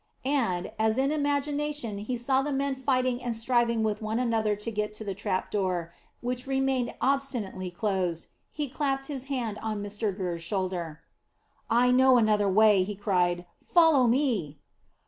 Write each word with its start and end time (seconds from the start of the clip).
And, 0.25 0.71
as 0.79 0.97
in 0.97 1.11
imagination 1.11 1.99
he 1.99 2.17
saw 2.17 2.41
the 2.41 2.51
men 2.51 2.73
fighting 2.73 3.21
and 3.21 3.35
striving 3.35 3.83
with 3.83 4.01
one 4.01 4.17
another 4.17 4.55
to 4.55 4.71
get 4.71 4.95
to 4.95 5.03
the 5.03 5.13
trap 5.13 5.51
door, 5.51 5.93
which 6.21 6.47
remained 6.47 6.95
obstinately 6.99 7.69
closed, 7.69 8.25
he 8.51 8.67
clapped 8.67 9.05
his 9.05 9.25
hand 9.25 9.59
on 9.61 9.83
Mr 9.83 10.11
Gurr's 10.17 10.41
shoulder. 10.41 11.01
"I 11.69 11.91
know 11.91 12.17
another 12.17 12.49
way," 12.49 12.81
he 12.83 12.95
cried. 12.95 13.45
"Follow 13.63 14.07
me." 14.07 14.57